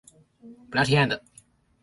[0.71, 1.23] 本來要提案的